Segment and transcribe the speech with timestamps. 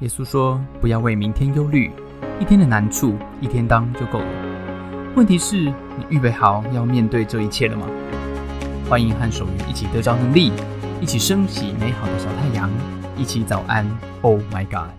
[0.00, 1.90] 耶稣说：“不要为明天忧虑，
[2.38, 5.12] 一天的难处一天当就够了。
[5.16, 7.84] 问题是，你预备好要面对这一切了吗？”
[8.88, 10.52] 欢迎和守愚一起得着能力，
[11.00, 12.70] 一起升起美好的小太阳，
[13.16, 13.84] 一起早安。
[14.22, 14.94] Oh my God！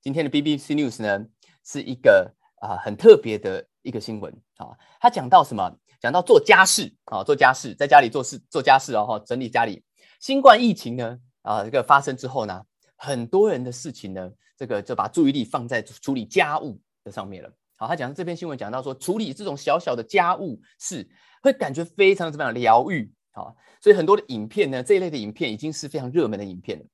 [0.00, 1.26] 今天的 BBC News 呢，
[1.62, 4.68] 是一个啊很特别的一个新闻啊。
[4.98, 5.70] 他讲到什么？
[6.00, 9.84] 讲到做家事啊，做家事，在家里做事，做家事然哦，整理家里。
[10.20, 12.62] 新冠疫情呢啊，这个发生之后呢？
[13.04, 17.52] 很多人的事情呢，这个就把注意力放在处理家务的上面了。
[17.76, 21.10] 好，他讲这篇新闻讲到说，处理这种小小的家务事，
[21.42, 23.12] 会感觉非常怎么样疗愈。
[23.32, 26.84] 好，所以很多的影片呢，这一类的影片已经是非常热门的影片了。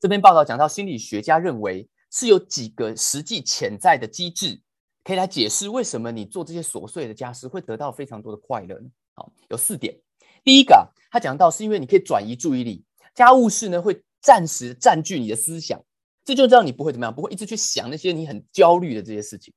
[0.00, 4.62] 这篇报道讲到，心理学家认为是有几个实际潜在的机制，
[5.04, 8.80] 可以来解释为什么你做这些琐碎的家事会得到非常多的快乐。
[9.12, 9.94] 好，有四点。
[10.42, 12.82] 第一个，他讲到是因为你可以转移注意力，
[13.14, 14.02] 家务事呢会。
[14.22, 15.82] 暂时占据你的思想，
[16.24, 19.52] 这就让你不会怎么样，不会一直去想那些你很焦虑的这些事情，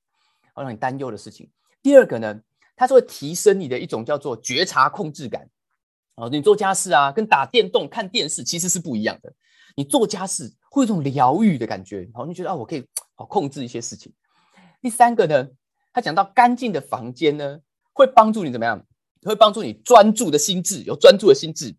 [0.53, 1.49] 好让你担忧的事情。
[1.83, 2.41] 第二个呢，
[2.75, 5.47] 它是会提升你的一种叫做觉察控制感。
[6.15, 9.31] 哦，你做家事啊，跟打电动、看电视其实是不一样的。
[9.75, 14.11] 你做家事会有一种疗愈的感觉，好，你觉得啊，我可以好控制一些事情。
[14.81, 15.47] 第三个呢，
[15.93, 17.59] 他讲到干净的房间呢，
[17.93, 18.83] 会帮助你怎么样？
[19.23, 21.75] 会帮助你专注的心智，有专注的心智。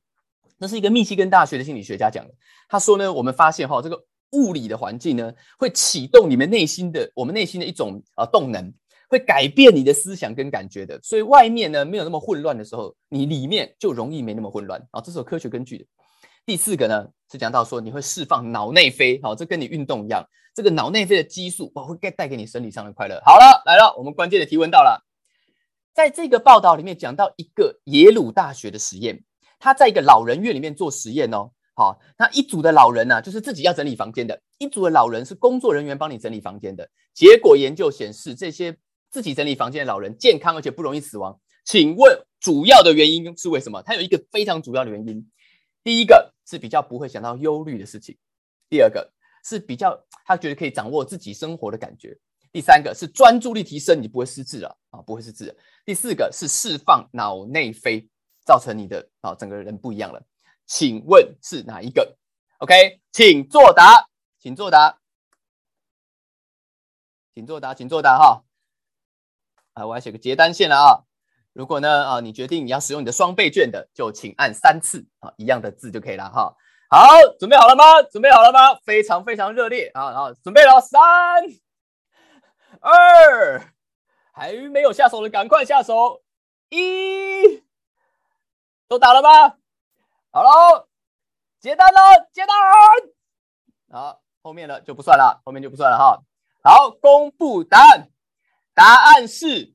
[0.59, 2.35] 那是一个密西根大学的心理学家讲的。
[2.69, 8.73] 他说呢，我们发现哈，这个物理的环境呢，会启动你们内心的我们内心的一种啊动能，
[9.09, 10.99] 会改变你的思想跟感觉的。
[11.03, 15.01] 所以外面呢没有那么混乱的时候，你里面就容易没那么混乱啊。
[15.01, 15.85] 这是有科学根据的。
[16.45, 23.21] 第四个呢是讲到说你会释放脑内啡，好，这跟你运动一样，这个脑内啡的激素哇会带带给你生理上的快乐。
[23.25, 25.05] 好了，来了，我们关键的提问到了，
[25.95, 29.23] 在这个报道里面讲到一个耶鲁大学的实验。
[29.59, 36.89] 他在一个老人院里面做实验哦，好，那一组的老人呢，就是自己要整理房间的；一组的老人是工作人员帮你整理房间的。
[37.15, 38.77] 结果研究显示，这些
[39.11, 41.39] 自己整理房间的老人健康而且不容易死亡。
[41.65, 43.83] 请问主要的原因是为什么？
[43.83, 45.29] 他有一个非常主要的原因，
[45.83, 48.15] 第一个是比较不会想到忧虑的事情；
[48.69, 49.13] 第二个
[49.45, 52.11] 是比较他觉得可以掌握自己生活的感觉；
[52.53, 55.47] 第三个是专注力提升，你不会失智了啊，不会失智；
[55.85, 58.09] 第四个是释放脑内啡。
[58.47, 60.23] 造成你的啊整个人不一样了，
[60.65, 62.17] 请问是哪一个
[62.61, 64.09] ？OK，请作答，
[64.39, 65.01] 请作答，
[67.35, 68.45] 请作答，请作答哈。
[69.75, 71.03] 啊，我要写个结单线了啊。
[71.53, 76.57] 如果呢啊你决定你要使用你的双倍券的，就请按三次啊一样的字就可以了哈。
[76.89, 78.01] 好，准备好了吗？
[78.05, 78.77] 准备好了吗？
[78.85, 80.15] 非常非常热烈啊！
[80.15, 81.03] 好，准备了，三
[82.81, 83.73] 二，
[84.33, 86.23] 还没有下手的赶快下手，
[86.69, 87.66] 一。
[88.89, 89.57] 都打了吗？
[90.31, 90.87] 好喽，
[91.61, 92.01] 接单了，
[92.33, 92.57] 接单。
[93.91, 96.23] 好，后面的就不算了，后面就不算了哈。
[96.63, 98.11] 好，公布答案，
[98.75, 99.75] 答案是，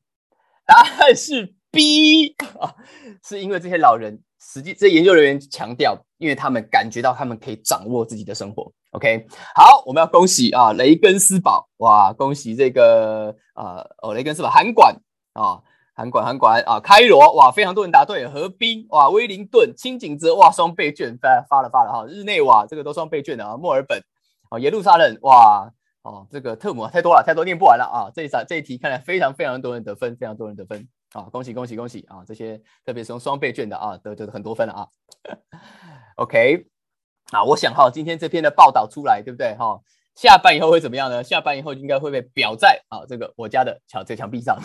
[0.66, 2.76] 答案是 B 啊，
[3.26, 8.72] 是因为这些老人，实际这研究人员强调，因为他们感觉到他们可以掌握自己的生活。
[8.92, 14.96] OK，好，我们要恭喜啊，雷根斯堡，哇，恭喜这个啊，哦，雷根斯堡韩馆
[15.34, 15.64] 啊。
[15.94, 18.28] 韩馆，韩馆啊，开罗哇，非常多人答对。
[18.28, 22.06] 河滨哇，威灵顿、清景泽哇，双倍券发发了发了哈。
[22.07, 23.57] 日内瓦这个都双倍券的啊。
[23.57, 24.02] 墨尔本
[24.50, 25.72] 啊，耶路撒冷哇
[26.03, 28.09] 哦，这个特姆太多了，太多念不完了啊。
[28.16, 32.23] 这一场这一题看来非常非常多人得分，非常多人得分啊，恭喜恭喜恭喜啊！
[32.25, 34.88] 这些特别是用双倍券的啊，得得很多分了啊。
[36.16, 36.66] OK
[37.31, 39.81] 啊，我想哈，今天这篇的报道出来，对不对哈？
[40.16, 41.22] 下班以后会怎么样呢？
[41.22, 44.58] 下班以后应该会被裱在啊这个我家的墙这墙壁上。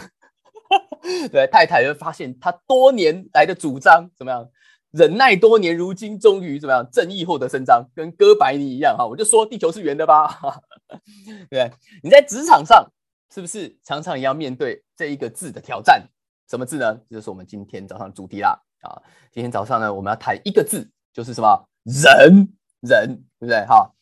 [1.31, 4.49] 对太太就发现他多年来的主张怎么样？
[4.93, 6.89] 忍耐多年，如今终于怎么样？
[6.91, 9.07] 正义获得伸张，跟哥白尼一样哈！
[9.07, 10.41] 我就说地球是圆的吧？
[11.51, 11.71] 对，
[12.03, 12.91] 你在职场上
[13.35, 16.09] 是不是常常也要面对这一个字的挑战？
[16.49, 16.99] 什么字呢？
[17.11, 18.59] 这就是我们今天早上主题啦！
[18.81, 19.03] 啊，
[19.33, 21.69] 今天早上呢，我们要谈一个字，就是什么？
[21.85, 22.49] 忍，
[22.81, 23.07] 忍，
[23.39, 23.67] 对不对？
[23.67, 23.93] 哈，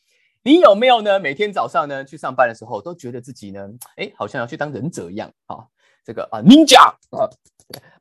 [0.45, 1.19] 你有没有呢？
[1.19, 3.67] 每天早上呢去上班的时候，都觉得自己呢，
[3.97, 5.67] 哎，好像要去当忍者一样哈？
[6.05, 7.29] 这个啊，ninja 啊，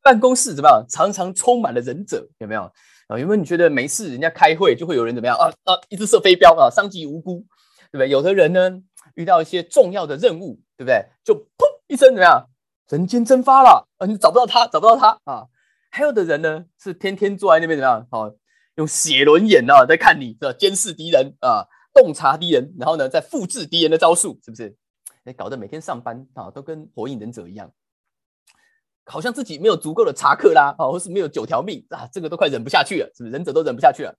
[0.01, 0.85] 办公室怎么样？
[0.89, 2.63] 常常充满了忍者，有没有
[3.07, 3.17] 啊？
[3.17, 7.45] 有没有你觉得没事，人家开会就会有人怎么样啊啊，一直射飞镖啊，伤及无辜，
[7.91, 8.09] 对不对？
[8.09, 8.81] 有的人呢，
[9.15, 11.05] 遇到一些重要的任务，对不对？
[11.23, 12.50] 就砰一声怎么样？
[12.89, 15.47] 人间蒸发了啊，你找不到他，找不到他啊。
[15.89, 18.07] 还有的人呢，是天天坐在那边怎么样？
[18.11, 18.29] 好，
[18.75, 24.75] 用写轮眼啊，在看你，的监视敌人啊，洞察敌人，然后呢，再复制敌人的招数，是不是？
[25.25, 27.71] 哎，搞得每天上班啊，都跟火影忍者一样。
[29.05, 33.31] 好像自己没有足够的查克拉啊，或是没有九条命啊，这个都快忍不下去了，是不是？
[33.31, 34.15] 忍者都忍不下去了。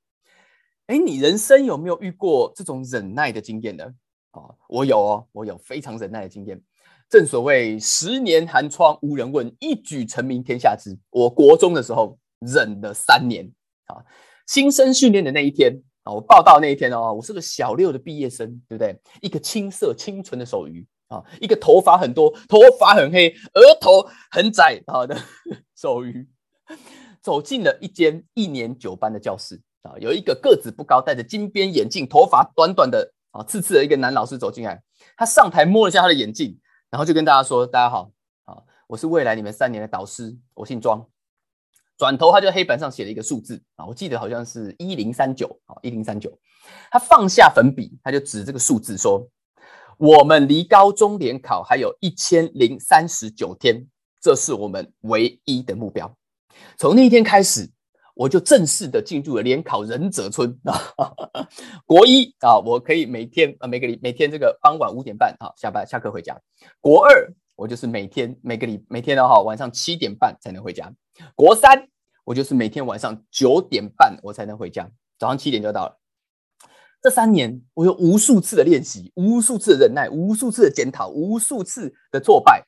[0.86, 3.84] 哎，你人生有没有遇过这种忍耐的经验呢？
[4.32, 6.60] 啊，我有哦，我有非常忍耐的经验。
[7.08, 10.98] 正所谓十年寒窗无人问，一举成名天下知。
[11.10, 13.50] 我国中的时候忍了三年
[13.86, 14.04] 啊，
[14.46, 18.98] 新生训练的那一天啊，我报道那一天哦，我是个小六的毕业生，对不对？
[19.22, 25.16] 一个青涩清纯的手鱼啊，一个头发很多、头发很黑、额头很窄啊的
[25.76, 26.28] 手鱼，
[27.20, 29.60] 走进了一间一年九班的教室。
[29.82, 34.82] 啊，有一个个子不高、戴着金边眼镜、头发短短的啊，刺刺的一个男老师走进来。
[35.14, 36.58] 他上台摸了一下他的眼镜，
[36.88, 38.10] 然后就跟大家说：“大家好，
[38.44, 41.06] 啊，我是未来你们三年的导师，我姓庄。”
[41.98, 46.32] 转头他就黑板上写了一个数字啊，我记得好像是一零三九啊，一零三九。
[46.90, 49.28] 他放下粉笔，他就指这个数字说
[49.98, 53.86] ：“我们离高中联考还有一千零三十九天，
[54.20, 56.16] 这是我们唯一的目标。
[56.76, 57.70] 从那一天开始。”
[58.16, 60.78] 我就正式的进入了联考忍者村啊，
[61.84, 66.40] 国一啊，我可以每天啊每个礼每天这个傍晚五点半啊下班下课回家。
[66.80, 70.94] 国二我就是每天每个礼每天的哈晚上七点半才能回家。
[71.34, 71.88] 国三
[72.24, 74.88] 我就是每天晚上九点半我才能回家，
[75.18, 75.98] 早上七点就到了。
[77.04, 82.66] 这三年我有无数次的练习，无数次的忍耐，无数次的检讨，无数次的挫败。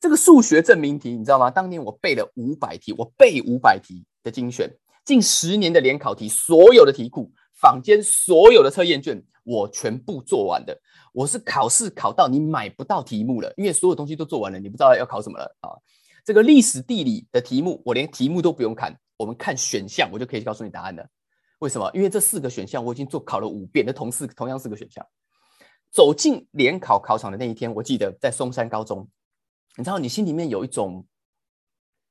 [0.00, 1.50] 这个数学证明题你知道吗？
[1.50, 4.02] 当年我背了五百题，我背五百题。
[4.22, 7.30] 的精选近十年的联考题，所有的题库、
[7.60, 10.78] 坊间所有的测验卷，我全部做完的。
[11.12, 15.68] 我是考试考到你买不到题目了，因为所有东西都做完了，你不知道要考什么了啊！
[16.24, 21.06] 这个历史地理的题目，我连题目都不用看，我们看选项，我就可以告诉你答案了。
[21.58, 21.90] 为什么？
[21.94, 25.06] 因为这四个选项我已经做考了五遍的同四同样四个选项。
[25.90, 29.08] 走进联考考场的那一天，我记得在松山高中，
[29.76, 31.06] 你知道，你心里面有一种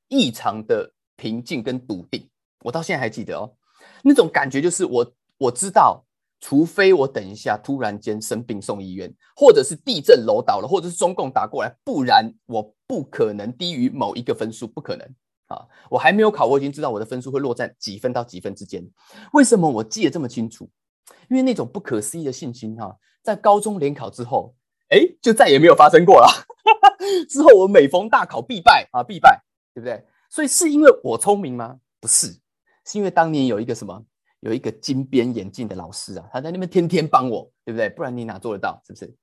[0.08, 0.92] 异常的。
[1.20, 2.30] 平静跟笃定，
[2.62, 3.52] 我到现在还记得哦，
[4.04, 6.06] 那种感觉就是我我知道，
[6.40, 15.04] 除非我等一下突然间生病送医院，或者是地震楼倒了，或者是中共打过来，不然我不可能低于某一个分数，不可能
[15.48, 15.66] 啊！
[15.90, 18.82] 我还没有考，我已经知道我的分数会落在几分到几分之间。
[19.32, 20.68] 为什么我记得这么清楚？
[21.28, 24.54] 因为那种不可思议的信心哈，在高中联考之后，
[24.90, 26.28] 哎，就再也没有发生过了。
[27.28, 29.42] 之后我每逢大考必败啊，必败，
[29.74, 30.04] 对不对？
[30.30, 31.78] 所以是因为我聪明吗？
[32.00, 32.28] 不是，
[32.84, 34.04] 是因为当年有一个什么，
[34.40, 37.88] 有一个金边眼镜的老师啊，他在那边天天帮我，对不对？
[37.88, 38.82] 不然你哪做得到？
[38.86, 39.16] 是不是？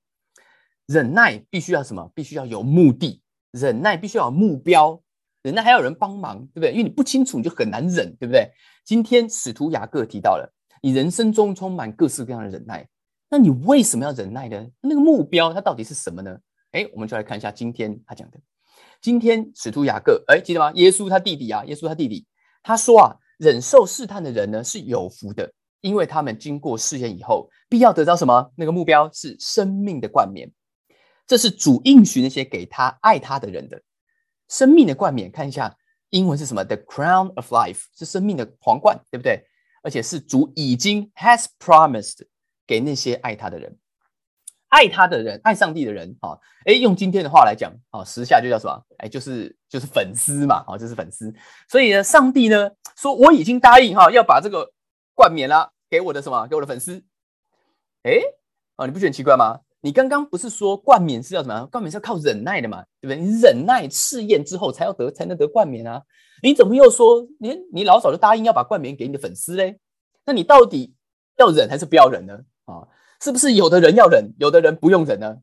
[0.86, 2.10] 忍耐必须要什么？
[2.14, 5.00] 必须要有目的，忍耐必须要有目标，
[5.46, 6.72] 忍耐还有人帮忙，对不对？
[6.72, 8.50] 因为你不清楚，你就很难忍，对不对？
[8.84, 10.52] 今天使徒雅各提到了，
[10.82, 12.84] 你人生中充满各式各样的忍耐，
[13.30, 14.66] 那你为什么要忍耐呢？
[14.80, 16.36] 那个目标它到底是什么呢？
[16.72, 18.40] 哎，我们就来看一下今天他讲的。
[19.00, 20.72] 今天使徒雅各，哎，记得吗？
[20.74, 22.26] 耶稣他弟弟啊，耶稣他弟弟，
[22.64, 25.48] 他说啊，忍受试探的人呢是有福的，
[25.80, 28.50] 因为他们经过试验以后，必要得到什么？
[28.56, 30.50] 那个目标是生命的冠冕。
[31.24, 33.80] 这是主应许那些给他爱他的人的
[34.48, 35.30] 生命的冠冕。
[35.30, 35.76] 看一下
[36.10, 39.46] 英文是什么？The crown of life 是生命的皇冠，对不对？
[39.82, 42.26] 而且是主已经 has promised
[42.66, 43.78] 给那些爱他的人。
[44.68, 48.84] 爱他的人，爱上帝的人，啊，哎，用今天的话来讲，啊，时下就叫什么？
[48.98, 51.32] 哎，就是就是粉丝嘛，啊，就是粉丝。
[51.68, 54.72] 所以呢，上帝呢说我已经答应哈，要把这个
[55.14, 56.48] 冠冕啦给我的什么？
[56.48, 57.04] 给我的粉丝。
[58.02, 58.18] 哎，
[58.74, 59.60] 啊，你不觉得很奇怪吗？
[59.86, 61.64] 你刚刚不是说冠冕是要什么？
[61.66, 63.16] 冠冕是要靠忍耐的嘛，对不对？
[63.24, 66.02] 你忍耐试验之后才要得，才能得冠冕啊。
[66.42, 69.78] 你怎么又说你你老早就答应要把冠冕给你的粉丝嘞？
[70.24, 70.92] 那你到底
[71.38, 72.34] 要忍还是不要忍呢？
[72.64, 72.82] 啊？
[73.20, 75.36] 是不是有的人要忍，有的人不用忍呢？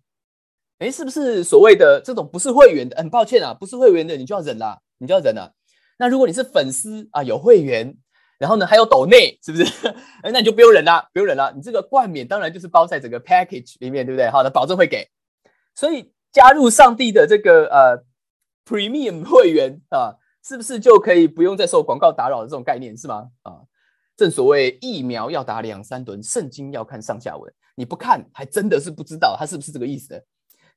[0.80, 2.98] 哎，是不是所谓的这种不是会员的？
[2.98, 5.54] 很抱歉啊，不是会员的你就要忍啦，你就要忍了。
[5.98, 7.96] 那如果你是粉丝啊，有会员，
[8.44, 9.96] 然后呢还有抖内，是不是？
[10.22, 11.50] 那你就不用忍啦，不用忍了。
[11.56, 14.30] 你这个冠冕当然就是包在整个 package 里面，对不对？
[14.30, 15.08] 好的，保证会给。
[15.74, 18.04] 所以加入上帝的这个呃
[18.66, 23.30] premium 会员啊，是不是就可以不用再受广告打扰的这种概念是吗？
[23.44, 23.64] 啊？
[24.18, 27.54] 正所谓疫苗要打两三吨，圣经要看上下文。
[27.76, 30.24] 你不看，还真的是不知道他是不是这个意思的。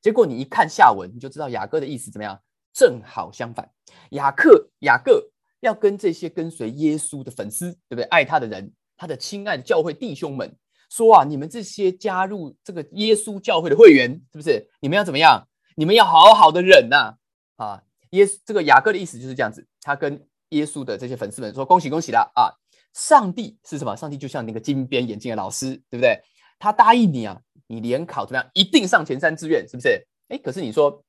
[0.01, 2.39] 结果你一看下文，你就知道雅各的意思怎么样？
[2.73, 3.69] 正好相反，
[4.11, 5.29] 雅克雅各
[5.61, 8.03] 要跟这些跟随耶稣的粉丝，对不对？
[8.05, 10.55] 爱他的人，他的亲爱的教会弟兄们
[10.89, 14.67] 说啊，你们这些加入这个耶稣教会的会员，是不是？
[14.79, 15.47] 你们要怎么样？
[15.75, 17.15] 你们要好好的忍呐！
[17.55, 22.31] 啊，耶稣这个雅各的意思就是这样子，他跟耶稣的这些粉丝们说：恭喜恭喜啦！
[22.35, 22.49] 啊！
[22.93, 23.95] 上帝是什么？
[23.95, 26.19] 上帝就像那个金边眼镜的老师，对不对？
[26.57, 28.49] 他答应你啊，你联考怎么样？
[28.53, 30.07] 一定上前三志愿，是不是？
[30.29, 31.03] 哎，可是你说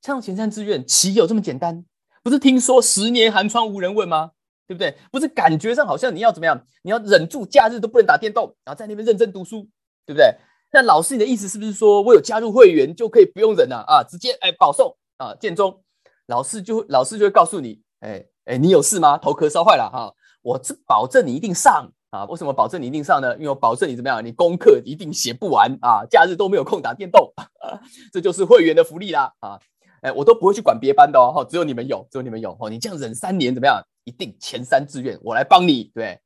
[0.00, 1.84] 上前三志愿，岂有这么简单？
[2.26, 4.32] 不是听说十年寒窗无人问吗？
[4.66, 4.96] 对不对？
[5.12, 9.68] 不是感觉上好像你要怎么样，你要忍住假日都不能打电动，然后在那边认真读书，
[10.04, 10.34] 对不对？
[10.72, 14.02] 那老师，你的意思是不是说我有加入会员就可以不用忍了啊？
[14.02, 15.84] 直接哎保送啊建中，
[16.26, 19.16] 老师就老师就会告诉你，哎哎你有事吗？
[19.16, 22.24] 头壳烧坏了哈，我是保证你一定上啊。
[22.24, 23.36] 为什么保证你一定上呢？
[23.36, 27.46] 因为我保证你怎么样，你功课一定写不完啊，假日都没有空打电动啊，
[28.12, 29.60] 这就是会员的福利啦啊！
[30.06, 32.70] 哎，我都不会去管别班的哦，只有你们有，只有你们有哦。
[32.70, 33.82] 你这样忍三年怎么样？
[34.04, 36.20] 一定前三志愿我来帮你，对，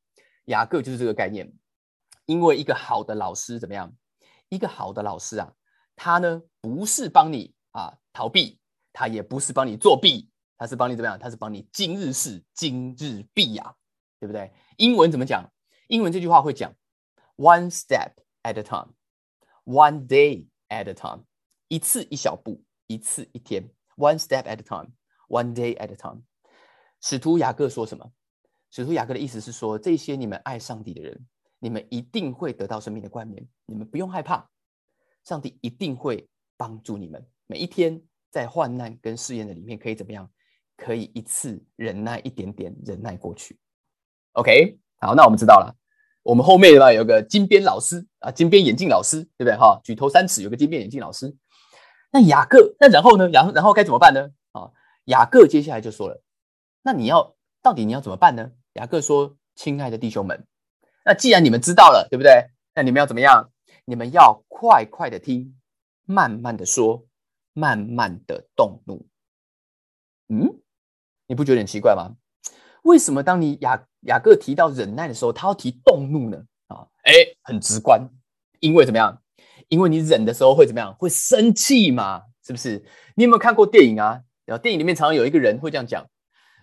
[0.45, 1.51] 雅各就是这个概念。
[2.27, 3.91] 因为一个好的老师怎么样？
[4.49, 5.51] 一个好的老师啊，
[5.95, 8.59] 他呢不是帮你啊逃避，
[8.93, 11.17] 他也不是帮你作弊，他是帮你怎么样？
[11.17, 13.73] 他是帮你今日事今日毕呀，
[14.19, 14.53] 对不对？
[14.77, 15.51] 英文怎么讲？
[15.87, 16.71] 英文这句话会讲
[17.35, 18.11] one step
[18.43, 21.23] at a time，one day at a time，
[21.67, 22.61] 一次一小步，
[22.93, 26.21] 一次一天，one step at a time，one day at a time。
[26.99, 28.11] 使徒雅各说什么？
[28.69, 31.25] 使徒雅各的意思是说，这些你们爱上帝的人，
[31.59, 34.49] 你们一定会得到生命的冠冕，你们不用害怕，
[35.23, 37.25] 上帝一定会帮助你们。
[37.47, 40.29] 每一天在患难跟试验的里面，可以怎么样？
[40.77, 43.59] 可以一次忍耐一点点，忍耐过去。
[44.33, 45.75] OK，好，那我们知道了。
[46.23, 49.55] 我们后面呢有个金边老师啊，金边眼镜老师，对不对？
[49.57, 51.35] 哈，举头三尺有个金边眼镜老师。
[52.11, 53.29] 那雅各，那然后呢？
[53.29, 54.31] 然后然后该怎么办呢？
[54.51, 54.71] 啊，
[55.05, 56.21] 雅各接下来就说了。
[56.83, 58.51] 那你要到底你要怎么办呢？
[58.73, 60.45] 雅各说：“亲爱的弟兄们，
[61.05, 62.49] 那既然你们知道了，对不对？
[62.73, 63.51] 那你们要怎么样？
[63.85, 65.57] 你们要快快的听，
[66.05, 67.05] 慢慢的说，
[67.53, 69.05] 慢慢的动怒。
[70.29, 70.61] 嗯，
[71.27, 72.15] 你不觉得很奇怪吗？
[72.83, 76.43] 为什么当你雅雅各提到忍耐的时候，他要提动怒呢？
[76.67, 77.13] 啊，哎，
[77.43, 78.09] 很直观，
[78.59, 79.21] 因为怎么样？
[79.71, 80.93] 因为你忍的时候会怎么样？
[80.99, 82.23] 会生气嘛？
[82.45, 82.83] 是不是？
[83.15, 84.19] 你有没有看过电影啊？
[84.45, 86.05] 然后电影里面常常有一个人会这样讲。”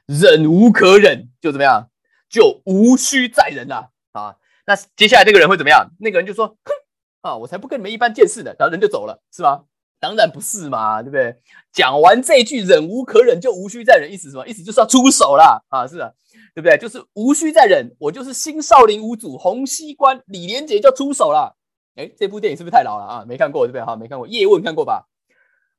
[0.07, 1.91] 忍无可忍，就怎么样，
[2.31, 4.37] 就无需再忍了啊！
[4.67, 5.91] 那接下来这个人会怎么样？
[6.01, 6.73] 那个人就说：“哼
[7.21, 9.65] 啊，我才不跟你们一般见识的。”然后人就走了，是吗？
[10.01, 11.37] 当然不是嘛，对不对？
[11.73, 14.49] 讲完这句“忍无可忍，就无需再忍”，意思什么？
[14.49, 15.87] 意思就是要出手了啊！
[15.87, 16.11] 是啊，
[16.55, 16.79] 对不对？
[16.79, 21.58] 就是无需再忍，我就是新少林五祖洪熙官李连杰就出手了。
[21.99, 23.25] 哎，这部电影是不是太老了啊？
[23.27, 23.85] 没看过对不对？
[23.85, 24.27] 哈，没看过。
[24.29, 25.09] 叶问看过吧？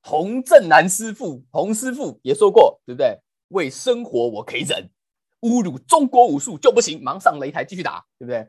[0.02, 3.20] 洪正南师傅，洪师傅也说过，对不对？
[3.48, 4.90] 为生活我可以忍，
[5.42, 8.48] 侮辱中国武术就不行，忙上擂台继续打，对不对？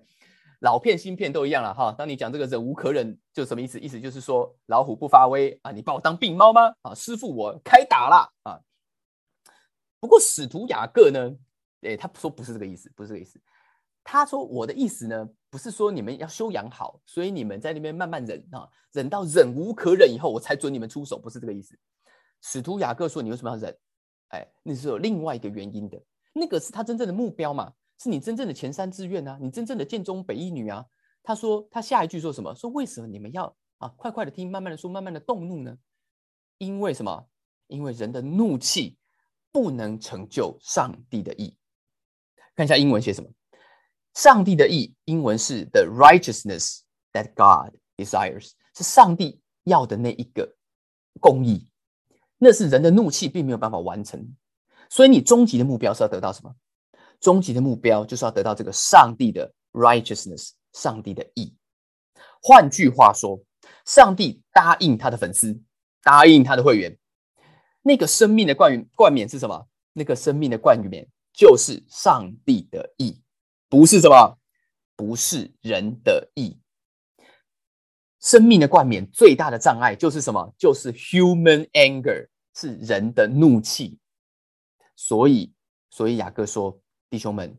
[0.59, 1.95] 老片新片都一样了哈。
[1.97, 3.79] 当你讲这个忍无可忍，就什么意思？
[3.79, 6.75] 意思就是说老虎不发威啊，你把我当病猫吗？
[6.83, 8.61] 啊，师傅我开打了啊。
[10.01, 11.37] 不过使徒雅各呢，
[11.83, 13.41] 诶，他说不是这个意思，不是这个意思。
[14.05, 21.77] 他说我的意思呢，不是说你们要修养好，所以你们在那边慢慢忍啊，忍到忍无可忍以后，我才准你们出手，不是这个意思。
[22.41, 23.77] 使徒雅各说，你为什么要忍？
[24.29, 26.01] 哎，那是有另外一个原因的，
[26.33, 27.73] 那个是他真正的目标嘛？
[27.99, 30.87] 是你真正的前三志愿啊，你真正的建中北一女啊。
[31.23, 32.55] 他说他下一句说什么？
[32.55, 35.77] 说为什么你们要啊快快的听，慢慢的说，慢慢的动怒呢？
[36.59, 37.29] 因为什么？
[37.67, 38.97] 因为人的怒气
[39.53, 41.57] 不能成就上帝的意。
[42.55, 43.29] 看一下英文写什么？
[44.15, 46.81] 上帝的意，英文是 the righteousness
[47.13, 50.57] that God desires，是上帝要的那一个
[51.21, 51.69] 公义。
[52.39, 54.35] 那是人的怒气并没有办法完成，
[54.89, 56.55] 所以你终极的目标是要得到什么？
[57.21, 61.55] 终极的目标就是要得到这个上帝的 righteousness，上帝的义。
[62.43, 63.39] 换句话说，
[63.85, 65.61] 上帝答应他的粉丝，
[66.03, 66.99] 答应他的会员，
[67.83, 69.69] 那个生命的冠冠冕是什么？
[69.93, 73.21] 那个生命的冠冕就是上帝的义，
[73.71, 74.37] 不是什么？
[74.97, 76.61] 不是人的意。
[78.21, 80.53] 生命的冠冕最大的障碍就是什么？
[80.59, 83.99] 就是 human anger，是人的怒气。
[84.95, 85.55] 所以，
[85.89, 87.59] 所以雅各说：“弟兄们，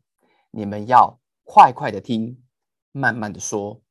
[0.51, 2.39] 你们要快快的听，
[2.91, 3.81] 慢慢的说，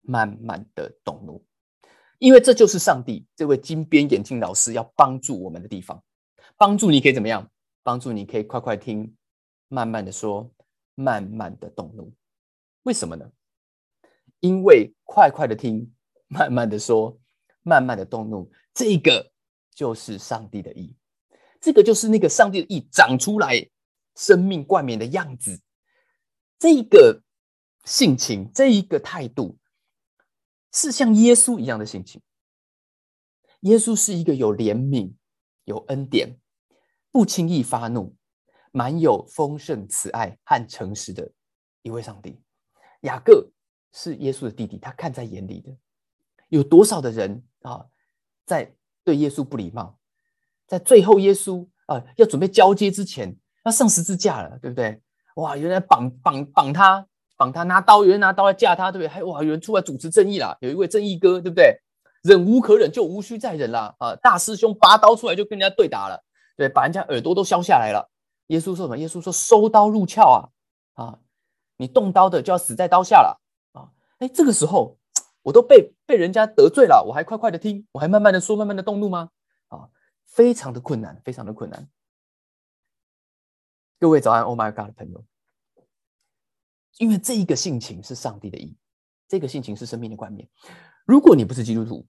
[0.00, 1.44] 慢慢的动怒，
[2.18, 6.02] 因为这就是上帝这位金边眼镜老师要帮助我们的地方。
[6.56, 7.50] 帮助你可以怎么样？
[7.82, 9.14] 帮助你可以快快听，
[9.68, 10.50] 慢慢的说，
[10.94, 12.12] 慢慢的动怒。
[12.82, 13.30] 为什么呢？
[14.40, 15.90] 因为快快的听。
[16.26, 17.16] ”慢慢的说，
[17.62, 19.30] 慢慢的动怒，这个
[19.72, 20.96] 就是上帝的意，
[21.60, 23.70] 这个就是那个上帝的意长出来
[24.16, 25.60] 生命冠冕的样子。
[26.58, 27.22] 这个
[27.84, 29.58] 性情，这一个态度，
[30.72, 32.20] 是像耶稣一样的性情。
[33.60, 35.12] 耶稣是一个有怜悯、
[35.64, 36.40] 有恩典、
[37.12, 38.16] 不轻易发怒、
[38.76, 41.30] 满有丰盛慈爱和诚实的
[41.82, 42.42] 一位上帝。
[43.02, 43.48] 雅各
[43.92, 45.70] 是耶稣的弟弟，他看在眼里的。
[46.48, 47.86] 有多少的人啊，
[48.44, 49.96] 在对耶稣不礼貌，
[50.66, 55.00] 在最后耶稣啊要准备交接之前，要上十字架了，对不对？
[55.36, 59.08] 哇，原来绑绑绑他，绑他拿刀，有人拿刀来架他，对不对？
[59.08, 61.80] 还哇，有人出来主持正义啦，有一位正义哥，对不对？
[62.22, 63.94] 忍无可忍就无需再忍啦！
[63.98, 66.24] 啊，大师兄拔刀出来就跟人家对打了，
[66.56, 68.10] 对，把人家耳朵都削下来了。
[68.48, 68.98] 耶稣说什么？
[68.98, 70.48] 耶稣说收刀入鞘啊！
[70.94, 71.18] 啊，
[71.76, 73.40] 你动刀的就要死在刀下了
[73.72, 73.90] 啊！
[74.18, 74.98] 哎，这个时候
[75.42, 79.30] 我都被被人家得罪了，我还快快的听，我还慢慢的说，慢慢的动怒吗？
[79.68, 79.88] 啊，
[80.26, 81.88] 非常的困难，非常的困难。
[83.98, 85.24] 各位早安，Oh my God 的朋友，
[86.98, 88.76] 因为这一个性情是上帝的意，
[89.26, 90.46] 这个性情是生命的冠冕。
[91.06, 92.06] 如果你不是基督徒，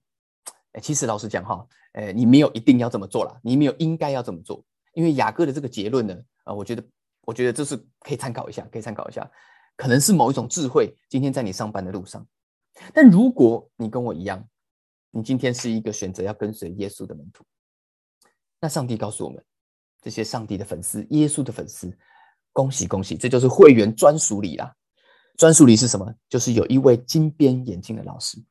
[0.72, 4.62] 哎，其实老实讲哈，哎，你没有一定要这么做了，你没有应该要这么做，
[4.96, 6.82] 因为雅各的这个结论呢，啊，我觉得，
[7.20, 9.30] 我觉得这是可以参考一下，可以参考一下，
[9.76, 10.96] 可能是某一种智慧。
[11.10, 12.26] 今天在你上班的路上，
[12.94, 14.42] 但如果你跟我一样，
[15.10, 17.44] 你今天是一个选择要跟随耶稣的门徒，
[18.58, 19.44] 那上帝告诉我们，
[20.00, 21.94] 这些上帝的粉丝，耶稣的粉丝，
[22.52, 24.74] 恭喜恭喜，这就是会员专属礼啦。
[25.36, 26.10] 专属礼是什么？
[26.30, 28.42] 就是有一位金边眼镜的老师。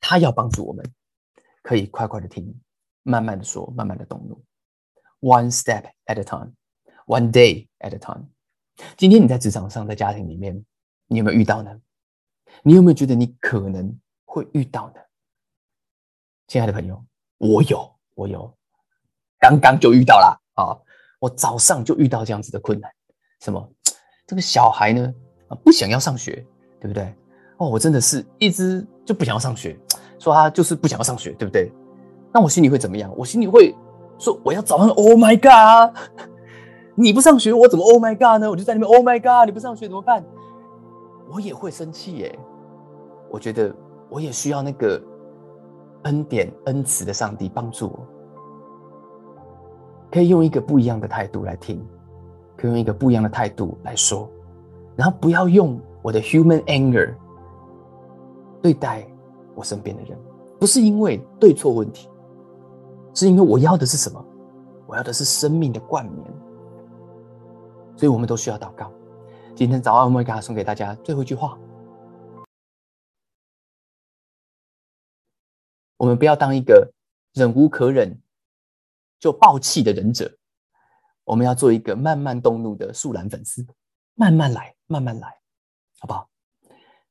[0.00, 0.84] 他要帮助我们，
[1.62, 2.56] 可以快快的听，
[3.02, 4.40] 慢慢的说，慢慢的动怒。
[5.20, 6.52] One step at a time,
[7.06, 8.26] one day at a time。
[8.96, 10.64] 今天你在职场上，在家庭里面，
[11.08, 11.80] 你有没有遇到呢？
[12.62, 15.00] 你有没有觉得你可能会遇到呢？
[16.46, 17.04] 亲爱的朋友，
[17.38, 18.56] 我有，我有，
[19.40, 20.78] 刚刚就遇到了啊！
[21.18, 22.88] 我早上就遇到这样子的困难，
[23.40, 23.72] 什么？
[24.24, 25.12] 这个小孩呢
[25.48, 26.46] 啊，不想要上学，
[26.80, 27.12] 对不对？
[27.56, 29.76] 哦，我真的是一直就不想要上学。
[30.20, 31.72] 说他就是不想要上学，对不对？
[32.32, 33.12] 那我心里会怎么样？
[33.16, 33.74] 我心里会
[34.18, 34.88] 说我要找他。
[34.88, 35.96] Oh my god！
[36.94, 38.50] 你不上学，我怎么 Oh my god 呢？
[38.50, 39.46] 我就在那边 Oh my god！
[39.46, 40.24] 你不上学怎么办？
[41.30, 42.38] 我也会生气耶。
[43.30, 43.74] 我觉得
[44.08, 45.00] 我也需要那个
[46.02, 48.06] 恩典恩慈的上帝帮助我，
[50.10, 51.84] 可以用一个不一样的态度来听，
[52.56, 54.28] 可以用一个不一样的态度来说，
[54.96, 57.14] 然后不要用我的 human anger
[58.62, 59.06] 对待。
[59.54, 60.16] 我身边的人，
[60.60, 62.08] 不是因为对错问题，
[63.14, 64.24] 是因为我要的是什么？
[64.86, 66.24] 我要的是生命的冠冕。
[67.96, 68.92] 所以，我们都需要祷告。
[69.56, 71.58] 今天早上，我们给他送给大家最后一句话：
[75.96, 76.92] 我们不要当一个
[77.34, 78.20] 忍无可忍
[79.18, 80.38] 就暴气的忍者，
[81.24, 83.66] 我们要做一个慢慢动怒的树懒粉丝，
[84.14, 85.40] 慢慢来，慢慢来，
[85.98, 86.28] 好不好？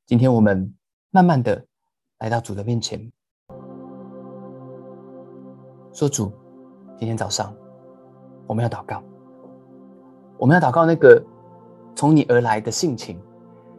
[0.06, 0.74] 今天我们
[1.10, 1.66] 慢慢的。
[2.20, 3.12] 来到主的面前，
[5.98, 6.30] 说：“主，
[6.96, 7.52] 今天早上
[8.46, 9.02] 我们要祷告，
[10.38, 11.20] 我们要祷告那个
[11.96, 13.20] 从你而来的性情，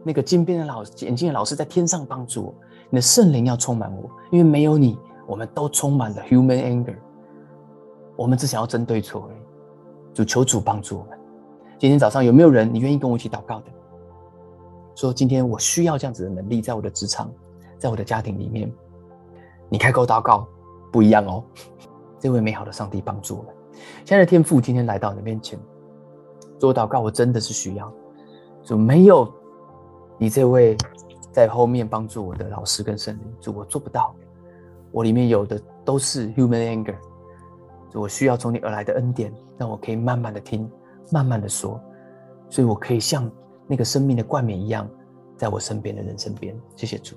[0.04, 2.54] 那个金边的老眼镜的老师在天上帮助我。
[2.90, 6.94] 你的圣灵要充满我，因为没有你，我们都充满了 human anger。
[8.16, 9.38] 我们只想要争对错而已。
[10.12, 11.18] 主，求主帮助我们。
[11.78, 13.66] 今天早上有没有人你愿意跟我一起祷告的？
[14.94, 17.32] 说今天我需要这样子的能力，在我的职场。”
[17.78, 18.70] 在我的家庭里面，
[19.70, 20.46] 你开口祷告
[20.92, 21.42] 不一样哦。
[22.20, 23.54] 这位美好的上帝帮助我们，
[24.04, 25.58] 亲爱的天父，今天来到你的面前
[26.58, 27.92] 做祷告，我真的是需要。
[28.62, 29.26] 主没有
[30.18, 30.76] 你这位
[31.32, 34.14] 在后面帮助我的老师跟圣灵，主我做不到。
[34.92, 36.96] 我里面有的都是 human anger，
[37.88, 40.70] 主我需要从你而来的恩典，让我可以慢慢的听，
[41.10, 41.80] 慢慢的说，
[42.50, 43.30] 所以我可以像
[43.66, 44.86] 那个生命的冠冕一样，
[45.38, 46.54] 在我身边的人身边。
[46.76, 47.16] 谢谢主。